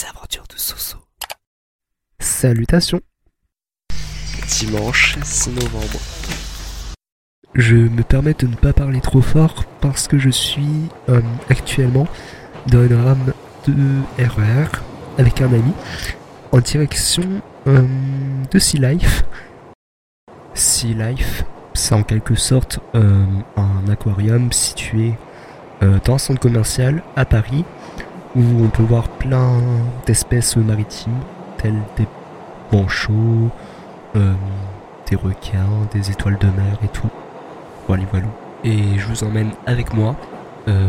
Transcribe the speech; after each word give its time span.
Les 0.00 0.06
aventures 0.08 0.46
de 0.48 0.56
Soso. 0.56 0.98
Salutations. 2.20 3.00
Dimanche 4.46 5.18
6 5.22 5.50
novembre. 5.50 5.98
Je 7.54 7.76
me 7.76 8.02
permets 8.02 8.34
de 8.34 8.46
ne 8.46 8.54
pas 8.54 8.72
parler 8.72 9.00
trop 9.00 9.20
fort 9.20 9.64
parce 9.80 10.06
que 10.06 10.18
je 10.18 10.30
suis 10.30 10.88
euh, 11.08 11.20
actuellement 11.48 12.06
dans 12.68 12.84
une 12.84 12.94
rame 12.94 13.32
de 13.66 14.00
RER 14.18 14.68
avec 15.18 15.40
un 15.40 15.52
ami 15.52 15.72
en 16.52 16.60
direction 16.60 17.24
euh, 17.66 17.86
de 18.50 18.58
Sea 18.58 18.78
Life. 18.78 19.24
Sea 20.54 20.94
Life, 20.94 21.44
c'est 21.74 21.94
en 21.94 22.04
quelque 22.04 22.36
sorte 22.36 22.78
euh, 22.94 23.24
un 23.56 23.88
aquarium 23.90 24.52
situé 24.52 25.14
euh, 25.82 25.98
dans 26.04 26.14
un 26.14 26.18
centre 26.18 26.40
commercial 26.40 27.02
à 27.16 27.24
Paris 27.24 27.64
où 28.36 28.64
on 28.64 28.68
peut 28.68 28.82
voir 28.82 29.08
plein 29.08 29.60
d'espèces 30.06 30.56
maritimes 30.56 31.18
telles 31.58 31.82
des 31.96 32.06
manchots, 32.72 33.50
euh, 34.16 34.34
des 35.08 35.16
requins, 35.16 35.86
des 35.92 36.10
étoiles 36.10 36.38
de 36.38 36.46
mer 36.46 36.78
et 36.84 36.88
tout. 36.88 37.10
Voilà, 37.86 38.04
voilà. 38.10 38.26
Et 38.62 38.98
je 38.98 39.06
vous 39.06 39.24
emmène 39.24 39.50
avec 39.66 39.94
moi 39.94 40.16
euh, 40.68 40.86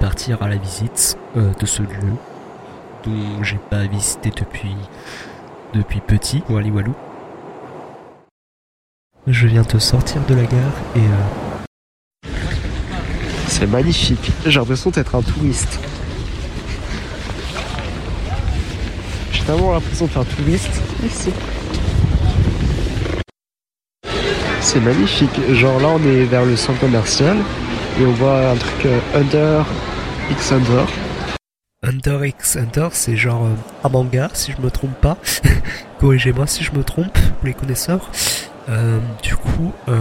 partir 0.00 0.42
à 0.42 0.48
la 0.48 0.56
visite 0.56 1.18
euh, 1.36 1.52
de 1.58 1.66
ce 1.66 1.82
lieu 1.82 2.12
dont 3.04 3.42
j'ai 3.42 3.58
pas 3.70 3.84
visité 3.86 4.30
depuis 4.30 4.76
depuis 5.72 6.00
petit. 6.00 6.42
Wally 6.48 6.70
Walou. 6.70 6.94
Je 9.26 9.46
viens 9.46 9.62
de 9.62 9.78
sortir 9.78 10.20
de 10.28 10.34
la 10.34 10.44
gare 10.44 10.72
et 10.94 11.00
euh, 11.00 12.30
C'est 13.48 13.66
magnifique. 13.66 14.30
J'ai 14.44 14.60
l'impression 14.60 14.90
d'être 14.90 15.14
un 15.14 15.22
touriste. 15.22 15.80
J'ai 19.46 19.52
tellement 19.52 19.72
l'impression 19.72 20.06
de 20.06 20.10
faire 20.10 20.24
touriste 20.24 20.80
ici. 21.04 21.30
C'est 24.62 24.80
magnifique. 24.80 25.38
Genre 25.52 25.78
là, 25.80 25.88
on 25.88 26.02
est 26.02 26.24
vers 26.24 26.46
le 26.46 26.56
centre 26.56 26.80
commercial 26.80 27.36
et 28.00 28.06
on 28.06 28.12
voit 28.12 28.52
un 28.52 28.56
truc 28.56 28.86
euh, 28.86 28.98
Under 29.14 29.66
X 30.30 30.52
Under. 30.52 30.86
Under 31.82 32.24
X 32.24 32.56
Under, 32.56 32.88
c'est 32.92 33.16
genre 33.16 33.44
euh, 33.44 33.86
un 33.86 33.90
manga, 33.90 34.30
si 34.32 34.52
je 34.52 34.62
me 34.62 34.70
trompe 34.70 34.94
pas. 34.94 35.18
Corrigez-moi 36.00 36.46
si 36.46 36.64
je 36.64 36.72
me 36.72 36.82
trompe, 36.82 37.18
les 37.42 37.52
connaisseurs. 37.52 38.10
Euh, 38.70 38.98
du 39.22 39.36
coup, 39.36 39.74
euh, 39.88 39.98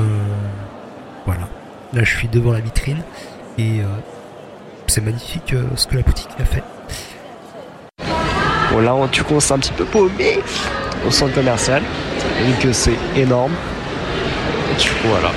voilà. 1.26 1.50
Là, 1.92 2.04
je 2.06 2.16
suis 2.16 2.30
devant 2.30 2.54
la 2.54 2.62
vitrine 2.62 3.02
et 3.58 3.82
euh, 3.82 3.86
c'est 4.88 5.02
magnifique 5.02 5.52
euh, 5.52 5.64
ce 5.76 5.88
que 5.88 5.98
la 5.98 6.04
boutique 6.04 6.30
a 6.40 6.46
fait. 6.46 6.64
Bon 8.74 8.80
là, 8.80 8.96
on, 8.96 9.08
tu 9.08 9.22
un 9.22 9.60
petit 9.60 9.72
peu 9.72 9.86
paumé 9.86 10.40
au 11.08 11.12
centre 11.12 11.36
commercial. 11.36 11.84
Vu 12.44 12.54
que 12.60 12.74
c'est 12.74 12.98
énorme. 13.16 13.54
Voilà. 15.06 15.32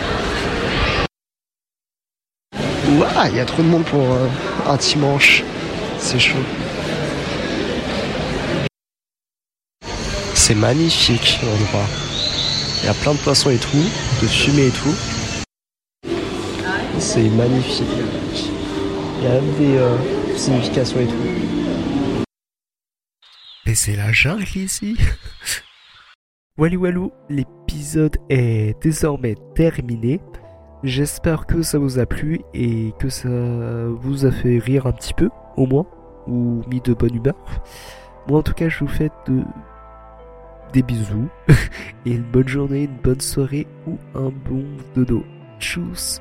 Ouah, 2.88 3.28
il 3.28 3.36
y 3.36 3.40
a 3.40 3.44
trop 3.44 3.62
de 3.62 3.68
monde 3.68 3.84
pour 3.84 4.00
euh, 4.00 4.26
un 4.66 4.76
dimanche. 4.76 5.44
C'est 5.98 6.18
chaud. 6.18 6.38
C'est 10.32 10.54
magnifique 10.54 11.38
l'endroit. 11.42 11.86
Il 12.80 12.86
y 12.86 12.88
a 12.88 12.94
plein 12.94 13.12
de 13.12 13.18
poissons 13.18 13.50
et 13.50 13.58
tout, 13.58 13.84
de 14.22 14.26
fumée 14.28 14.68
et 14.68 14.70
tout. 14.70 14.94
C'est 16.98 17.28
magnifique. 17.28 17.84
Il 19.18 19.24
y 19.24 19.26
a 19.26 19.34
même 19.34 19.54
des 19.58 19.76
euh, 19.76 19.94
significations 20.38 21.00
et 21.00 21.06
tout. 21.06 21.65
Et 23.66 23.74
c'est 23.74 23.96
la 23.96 24.12
jungle 24.12 24.44
ici 24.56 24.96
Walou 26.58 26.82
Walou, 26.82 27.12
l'épisode 27.28 28.16
est 28.30 28.80
désormais 28.80 29.34
terminé. 29.56 30.20
J'espère 30.84 31.46
que 31.46 31.62
ça 31.62 31.78
vous 31.78 31.98
a 31.98 32.06
plu 32.06 32.40
et 32.54 32.94
que 33.00 33.08
ça 33.08 33.28
vous 33.28 34.24
a 34.24 34.30
fait 34.30 34.58
rire 34.58 34.86
un 34.86 34.92
petit 34.92 35.14
peu, 35.14 35.30
au 35.56 35.66
moins, 35.66 35.86
ou 36.28 36.62
mis 36.68 36.80
de 36.80 36.94
bonne 36.94 37.16
humeur. 37.16 37.34
Moi 38.28 38.38
en 38.38 38.42
tout 38.42 38.54
cas 38.54 38.68
je 38.68 38.78
vous 38.78 38.88
fais 38.88 39.10
de... 39.26 39.42
des 40.72 40.82
bisous 40.82 41.28
et 42.06 42.12
une 42.12 42.22
bonne 42.22 42.48
journée, 42.48 42.84
une 42.84 42.96
bonne 43.02 43.20
soirée 43.20 43.66
ou 43.86 43.98
un 44.14 44.30
bon 44.30 44.64
dodo. 44.94 45.24
Tchuss 45.58 46.20